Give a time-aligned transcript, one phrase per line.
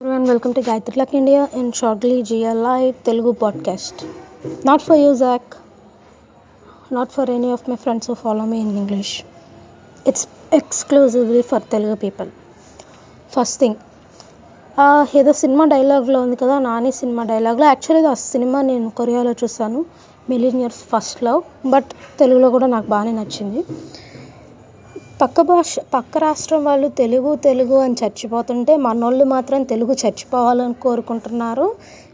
[0.00, 4.04] Everyone welcome to Gayathri luck India and shortly GLI Telugu podcast
[4.66, 5.54] not for you jack
[6.92, 9.22] not for any of my friends who follow me in English
[10.06, 12.28] it's exclusively for Telugu people
[13.36, 13.74] first thing
[15.18, 19.84] ఏదో cinema డైలాగ్లో ఉంది కదా Nani cinema డైలాగ్లో actually ఆ cinema నేను కొరియాలో చూశాను.
[20.30, 23.64] Million first love but తెలుగులో కూడా నాకు బాగానే నచ్చింది.
[25.20, 31.66] పక్క భాష పక్క రాష్ట్రం వాళ్ళు తెలుగు తెలుగు అని చచ్చిపోతుంటే మనోళ్ళు మాత్రం తెలుగు చచ్చిపోవాలని కోరుకుంటున్నారు.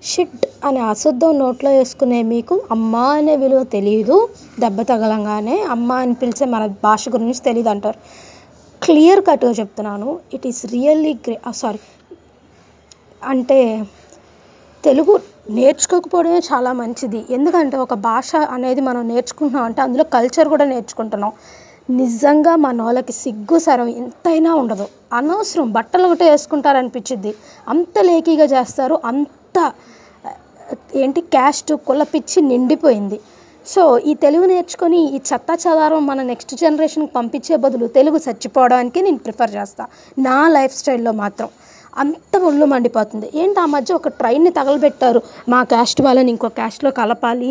[0.03, 4.17] షిట్ అనే అశుద్ధం నోట్లో వేసుకునే మీకు అమ్మ అనే విలువ తెలియదు
[4.61, 8.01] దెబ్బ తగలంగానే అమ్మ అని పిలిచే మన భాష గురించి తెలియదు అంటారు.
[8.83, 11.81] క్లియర్ కట్గా చెప్తున్నాను it is really grey sorry.
[13.23, 13.61] అంటే
[14.85, 15.15] తెలుగు
[15.51, 17.25] నేర్చుకోకపోవడమే చాలా మంచిది.
[17.31, 21.33] ఎందుకంటే ఒక భాష అనేది మనం నేర్చుకుంటున్నాం అంటే అందులో కల్చర్ కూడా నేర్చుకుంటున్నాం.
[21.89, 24.87] నిజంగా మన వాళ్ళకి సిగ్గు సరం ఎంతైనా ఉండదు.
[25.13, 27.35] అనవసరం బట్టలు ఒకటే వేసుకుంటారనిపించింది
[27.69, 29.73] అంత లేకీగా చేస్తారు అంత
[30.95, 33.21] ఏంటి క్యాస్ట్ కులపిచ్చి నిండిపోయింది.
[33.67, 39.19] సో ఈ తెలుగు నేర్చుకొని ఈ చెత్త చెదారం మన నెక్స్ట్ జనరేషన్కి పంపించే బదులు తెలుగు చచ్చిపోవడానికి నేను
[39.19, 41.49] ప్రిఫర్ చేస్తాను నా లైఫ్ స్టైల్లో మాత్రం.
[42.03, 43.27] అంత ఒళ్ళు మండిపోతుంది.
[43.43, 45.21] ఏంటి ఆ మధ్య ఒక ట్రైన్ని తగలబెట్టారు?
[45.49, 47.49] మా క్యాస్ట్ వాళ్ళని ఇంకో క్యాస్ట్లో కలపాలి.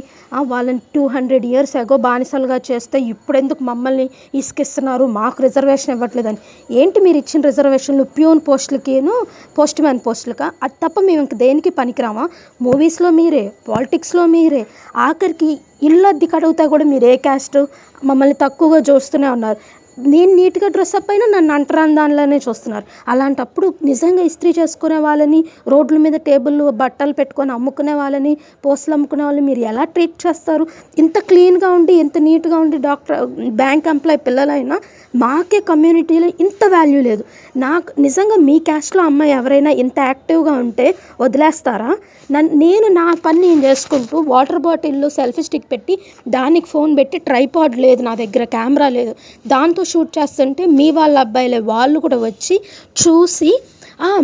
[0.53, 4.05] వాళ్ళని టూ హండ్రెడ్ ఇయర్స్ ఎగో బానిసలుగా చేస్తే ఇప్పుడెందుకు మమ్మల్ని
[4.39, 5.05] ఇసుకిస్తున్నారు?
[5.19, 6.39] మాకు రిజర్వేషన్ ఇవ్వట్లేదని.
[6.81, 8.05] ఏంటి మీరు ఇచ్చిన రిజర్వేషన్లు?
[8.17, 9.16] ప్యూన్ పోస్టులకేను?
[9.57, 10.51] పోస్ట్ మ్యాన్ పోస్టులకా?
[10.63, 12.25] అది తప్ప మేము ఇంక దేనికి పనికిరామా?
[12.61, 14.63] మూవీస్లో మీరే పాలిటిక్స్లో మీరే.
[15.07, 15.51] ఆఖరికి
[15.83, 17.57] ఇల్లు అద్దెకి అడిగితే కూడా మీరు ఏ క్యాస్ట్?
[18.05, 19.59] మమ్మల్ని తక్కువగా చూస్తూనే ఉన్నారు.
[19.97, 22.83] నేను నీట్గా డ్రెస్అప్ అయినా నన్ను అంటరాని దానిలోనే చూస్తున్నారు.
[23.07, 29.45] అలాంటప్పుడు నిజంగా ఇస్త్రీ చేసుకునే వాళ్ళని రోడ్ల మీద టేబుల్ బట్టలు పెట్టుకొని అమ్ముకునే వాళ్ళని పోస్టులు అమ్ముకునే వాళ్ళని
[29.45, 30.67] మీరు ఎలా ట్రీట్ చేస్తారు?
[30.97, 34.79] ఇంత క్లీన్గా ఉండి ఇంత నీట్గా ఉండి డాక్టర్ బ్యాంక్ ఎంప్లాయ్ పిల్లలైనా
[35.16, 37.23] మాకే కమ్యూనిటీలో ఇంత వాల్యూ లేదు.
[37.57, 41.97] నాకు నిజంగా మీ క్యాస్ట్లో అమ్మాయి ఎవరైనా ఇంత యాక్టివ్గా ఉంటే వదిలేస్తారా?
[42.31, 47.77] నన్ను నేను నా పని నేను చేసుకుంటూ వాటర్ బాటిల్లో సెల్ఫీ స్టిక్ పెట్టి దానికి ఫోన్ పెట్టి ట్రైపాడ్
[47.77, 49.16] లేదు నా దగ్గర కెమెరా లేదు.
[49.47, 52.56] దాంతో షూట్ చేస్తుంటే మీ వాళ్ళ అబ్బాయిలే వాళ్ళు కూడా వచ్చి
[53.03, 53.51] చూసి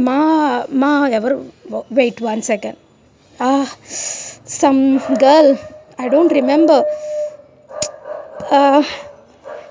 [0.08, 0.20] మా
[0.82, 1.38] మా ఎవరు?
[2.00, 2.80] Wait one second
[4.62, 4.82] some
[5.26, 5.52] girl
[6.04, 6.86] I don't remember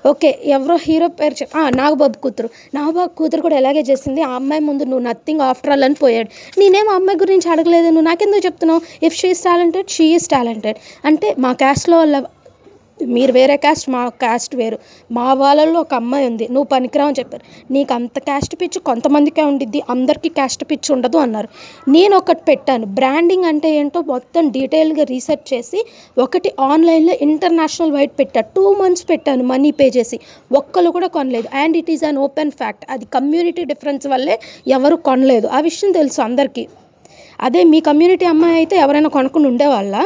[0.09, 2.47] okay ఎవరో హీరో పేరు చెప్ నాగబాబు కూతురు.
[2.77, 4.21] నాగబాబు కూతురు కూడా ఎలాగే చేసింది.
[4.27, 6.29] ఆ అమ్మాయి ముందు నువ్వు నథింగ్ ఆఫ్టర్ ఆల్ అని పోయాడు.
[6.59, 7.87] నేనేం ఆ అమ్మాయి గురించి అడగలేదు?
[7.95, 8.81] నువ్వు నాకెందుకు చెప్తున్నావు?
[9.07, 12.17] If she is talented she is talented అంటే మా క్యాస్ట్లో వాళ్ళ
[13.05, 14.79] మీరు వేరే క్యాస్ట్ మా క్యాస్ట్ వేరు.
[15.11, 16.47] మా వాళ్ళల్లో ఒక అమ్మాయి ఉంది.
[16.47, 17.73] నువ్వు పనికిరావు అని చెప్పారు.
[17.73, 19.81] నీకు అంత క్యాస్ట్ పిచ్చి కొంతమందికే ఉండిద్ది.
[19.89, 21.47] అందరికీ క్యాస్ట్ పిచ్చి ఉండదు అన్నారు.
[21.89, 22.85] నేను ఒకటి పెట్టాను.
[22.85, 25.85] బ్రాండింగ్ అంటే ఏంటో మొత్తం డీటెయిల్గా రీసెర్చ్ చేసి
[26.17, 28.41] ఒకటి ఆన్లైన్లో ఇంటర్నేషనల్ వైట్ పెట్టా.
[28.41, 30.19] టూ మంత్స్ పెట్టాను మనీ పే చేసి.
[30.51, 31.47] ఒక్కరు కూడా కొనలేదు.
[31.53, 32.85] And it is an open fact.
[32.89, 35.47] అది కమ్యూనిటీ డిఫరెన్స్ వల్లే ఎవరు కొనలేదు.
[35.47, 36.67] ఆ విషయం తెలుసు అందరికీ.
[37.41, 40.05] అదే మీ కమ్యూనిటీ అమ్మాయి అయితే ఎవరైనా కొనుక్కుని ఉండేవాళ్ళ?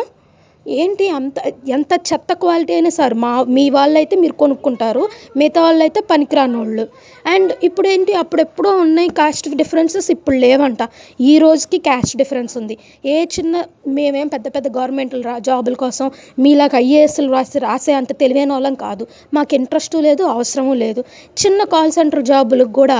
[0.68, 1.34] ఏంటి అంత
[1.70, 5.04] ఎంత చెత్త క్వాలిటీ అయినా సరే మా మీ వాళ్ళైతే మీరు కొనుక్కుంటారు
[5.38, 6.86] మిగతా వాళ్ళు అయితే పనికిరాని వాళ్ళు
[7.26, 10.82] అండ్ ఇప్పుడు ఏంటి అప్పుడెప్పుడో ఉన్నాయి కాస్ట్ డిఫరెన్సెస్ ఇప్పుడు లేవంట.
[11.22, 12.78] ఈ రోజుకి క్యాస్ట్ డిఫరెన్స్ ఉంది.
[13.06, 18.74] ఏ చిన్న మేమేం పెద్ద పెద్ద గవర్నమెంట్ జాబుల కోసం మీలాగా ఐఏఎస్లు రాసి రాసే అంత తెలివైన వాళ్ళం
[18.74, 19.08] కాదు.
[19.34, 21.04] మాకు ఇంట్రెస్ట్ లేదు అవసరము లేదు.
[21.38, 23.00] చిన్న కాల్ సెంటర్ జాబులకు కూడా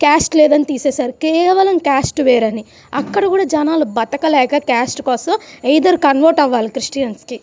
[0.00, 1.12] క్యాస్ట్ లేదని తీసేశారు.
[1.24, 2.62] కేవలం క్యాస్ట్ వేరని.
[2.94, 7.38] అక్కడ కూడా జనాలు బతకలేక క్యాస్ట్ కోసం ఎయిదర్ కన్వర్ట్ అవ్వాలి క్రిస్టియన్స్కి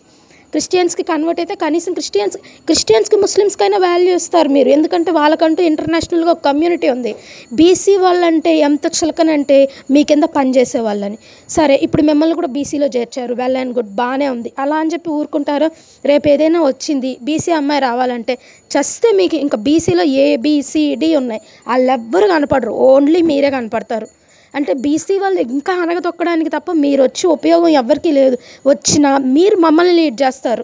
[0.55, 4.69] క్రిస్టియన్స్కి కన్వర్ట్ అయితే కనీసం క్రిస్టియన్స్ క్రిస్టియన్స్కి ముస్లిమ్స్కైనా వాల్యూ ఇస్తారు మీరు.
[4.69, 7.11] ఎందుకంటే వాళ్ళకంటూ ఇంటర్నేషనల్గా ఒక కమ్యూనిటీ ఉంది.
[7.53, 9.57] బీసీ వాళ్ళంటే ఎంత చులకనంటే
[9.91, 11.17] మీ కింద పనిచేసే వాళ్ళని.
[11.49, 13.33] సరే ఇప్పుడు మిమ్మల్ని కూడా బీసీలో చేర్చారు.
[13.33, 14.51] వెల్ అండ్ గుడ్ బాగానే ఉంది.
[14.59, 15.67] అలా అని చెప్పి ఊరుకుంటారు.
[16.05, 18.33] రేపు ఏదైనా వచ్చింది బీసీ అమ్మాయి రావాలంటే
[18.71, 21.41] చస్తే మీకు ఇంకా బీసీలో ఏబిసిడి ఉన్నాయి.
[21.67, 22.71] వాళ్ళెవ్వరు కనపడరు.
[22.71, 24.07] ఓన్లీ మీరే కనపడతారు.
[24.55, 28.35] అంటే బీసీ వాళ్ళు ఇంకా అనగదొక్కడానికి తప్ప మీరు వచ్చి ఉపయోగం ఎవరికీ లేదు.
[28.65, 29.05] వచ్చిన
[29.35, 30.63] మీరు మమ్మల్ని లీడ్ చేస్తారు.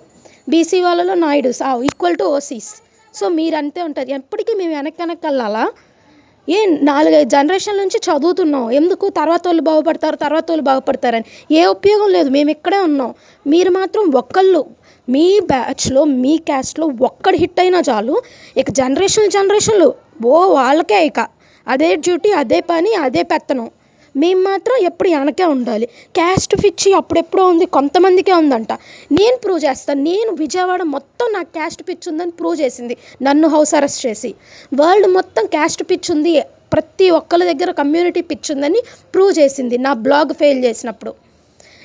[0.49, 1.49] బీసీ వాళ్ళలో Naidu
[1.89, 2.71] equal to OCs
[3.13, 5.63] so మీరు అంతే ఉంటుంది ఎప్పటికీ మేము వెనక్కి వెనక్కి వెళ్ళాలా
[6.47, 6.59] ఏ
[6.89, 8.71] నాలుగైదు జనరేషన్ నుంచి చదువుతున్నాం.
[8.71, 9.05] ఎందుకు?
[9.09, 11.25] తర్వాత వాళ్ళు బాగుపడతారు తర్వాత వాళ్ళు బాగుపడతారని.
[11.51, 12.29] ఏ ఉపయోగం లేదు.
[12.29, 13.11] మేము ఇక్కడే ఉన్నాం.
[13.45, 14.61] మీరు మాత్రం ఒక్కళ్ళు.
[15.07, 18.15] మీ బ్యాచ్లో మీ క్యాస్ట్లో ఒక్కడు హిట్ అయినా చాలు.
[18.57, 19.89] ఇక జనరేషన్ జనరేషన్లు.
[20.25, 21.19] ఓ వాళ్ళకే ఇక.
[21.67, 23.67] అదే డ్యూటీ అదే పని అదే పెత్తనం.
[24.15, 25.85] మేము మాత్రం ఎప్పుడు వెనకే ఉండాలి.
[25.85, 28.73] క్యాస్ట్ పిచ్చి అప్పుడెప్పుడో ఉంది కొంతమందికే ఉందంట.
[29.11, 32.97] నేను ప్రూవ్ చేస్తాను నేను విజయవాడ మొత్తం నాకు క్యాస్ట్ పిచ్చి ఉందని ప్రూవ్ చేసింది.
[33.21, 34.35] నన్ను హౌస్ అరెస్ట్ చేసి.
[34.73, 36.41] వరల్డ్ మొత్తం క్యాస్ట్ పిచ్చి ఉంది.
[36.73, 38.81] ప్రతి ఒక్కరి దగ్గర కమ్యూనిటీ పిచ్చి ఉందని
[39.13, 39.77] ప్రూవ్ చేసింది.
[39.77, 41.30] నా బ్లాగ్ ఫెయిల్ చేసినప్పుడు.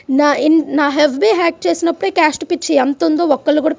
[0.08, 3.76] నా ఇన్ నా హెఫ్బీ హ్యాక్ చేసినప్పుడే క్యాస్ట్ పిచ్చి ఎంత ఉందో ఒక్కళ్ళు కూడా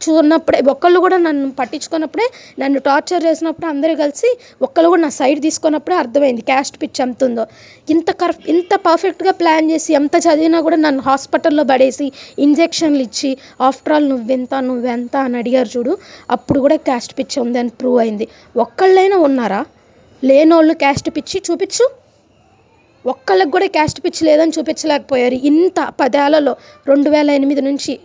[0.00, 2.26] చూడనప్పుడే ఒక్కళ్ళు కూడా నన్ను పట్టించుకున్నప్పుడే
[2.58, 7.46] నన్ను టార్చర్ చేసినప్పుడు అందరూ కలిసి ఒక్కళ్ళు కూడా నా సైడ్ తీసుకున్నప్పుడే అర్థమైంది క్యాస్ట్ పిచ్చి ఎంత ఉందో.
[7.90, 13.92] ఇంత కర్ ఇంత పర్ఫెక్ట్గా ప్లాన్ చేసి ఎంత చదివినా కూడా నన్ను హాస్పిటల్లో పడేసి ఇంజెక్షన్లు ఇచ్చి ఆఫ్టర్
[13.92, 15.98] ఆల్ నువ్వెంత నువ్వెంత అని అడిగారు చూడు
[16.30, 18.28] అప్పుడు కూడా క్యాస్ట్ పిచ్చి ఉందని ప్రూవ్ అయింది.
[18.56, 19.64] ఒక్కళ్ళైనా ఉన్నారా?
[20.24, 21.99] లేనోళ్ళు క్యాస్ట్ పిచ్చి చూపించు.
[23.06, 25.34] ఒక్కళ్ళకి కూడా క్యాస్ట్ పిచ్చి లేదని చూపించలేకపోయారు.
[25.34, 26.56] ఇంత పదేళ్ళలో
[26.88, 28.00] రెండు వేల ఎనిమిది నుంచి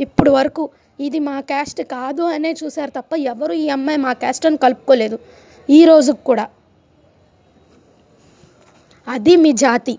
[0.00, 0.68] ఇప్పుడు వరకు
[1.00, 5.18] ఇది మా క్యాస్ట్ కాదు అనే చూశారు తప్ప ఎవరు ఈ అమ్మాయి మా క్యాస్ట్ అని కలుపుకోలేదు.
[5.70, 6.48] ఈ రోజుకి కూడా.
[9.08, 9.98] అది మీ జాతి.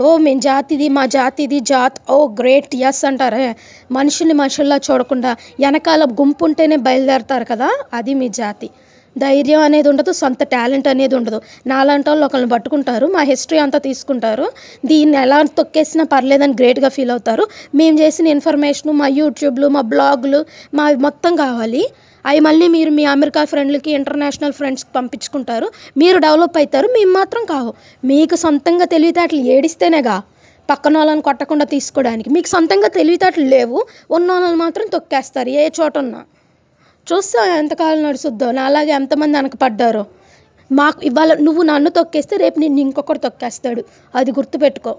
[0.00, 2.10] ఓ మీ జాతిది మా జాతిది జాత్.
[2.10, 2.76] ఓ గ్రేట్.
[2.76, 3.56] ఎస్ అంటారే.
[3.92, 7.70] మనుషుల్ని మనుషుల్లా చూడకుండా వెనకాల గుంపు ఉంటేనే బయలుదేరతారు కదా?
[7.92, 8.70] అది మీ జాతి.
[9.16, 11.40] ధైర్యం అనేది ఉండదు సొంత టాలెంట్ అనేది ఉండదు.
[11.66, 14.46] నాలాంటి వాళ్ళు ఒకరిని పట్టుకుంటారు మా హిస్టరీ అంతా తీసుకుంటారు.
[14.84, 17.46] దీన్ని ఎలా తొక్కేసినా పర్లేదని గ్రేట్గా ఫీల్ అవుతారు.
[17.74, 21.82] మేము చేసిన ఇన్ఫర్మేషన్ మా యూట్యూబ్లు మా బ్లాగులు మా మొత్తం కావాలి.
[22.24, 25.72] అవి మళ్ళీ మీరు మీ అమెరికా ఫ్రెండ్లకి ఇంటర్నేషనల్ ఫ్రెండ్స్కి పంపించుకుంటారు.
[25.98, 27.74] మీరు డెవలప్ అవుతారు మేము మాత్రం కావు.
[28.04, 30.22] మీకు సొంతంగా తెలివితేటలు ఏడిస్తేనేగా
[30.68, 32.30] పక్కన వాళ్ళని కొట్టకుండా తీసుకోవడానికి.
[32.30, 36.20] మీకు సొంతంగా తెలివితేటలు లేవు ఉన్న వాళ్ళని మాత్రం తొక్కేస్తారు ఏ చోట ఉన్నా
[37.06, 38.50] చూస్తాం ఎంతకాలం నడుస్తుందో?
[38.50, 40.02] నాలాగే ఎంతమంది వెనకపడ్డారో?
[40.70, 43.82] మాకు ఇవాళ నువ్వు నన్ను తొక్కేస్తే రేపు నిన్ను ఇంకొకరు తొక్కేస్తాడు.
[44.14, 44.92] అది గుర్తుపెట్టుకో.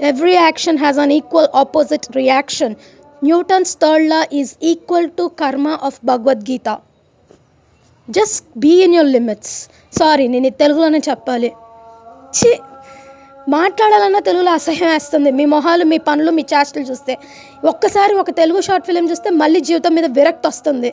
[0.00, 2.74] Every action has an equal opposite reaction
[3.22, 6.68] Newton's third law is equal to karma of Bhagavad Gita
[8.08, 9.54] just be in your limits
[9.92, 11.50] sorry నేను తెలుగులోనే చెప్పాలి.
[12.34, 12.50] ఛీ!
[13.48, 15.30] మాట్లాడాలన్నా తెలుగులో అసహ్యం వేస్తుంది.
[15.30, 17.14] మీ మొహాలు మీ పనులు మీ చేష్టలు చూస్తే.
[17.64, 20.90] ఒక్కసారి ఒక తెలుగు షార్ట్ ఫిలిం చూస్తే మళ్ళీ జీవితం మీద విరక్తి వస్తుంది.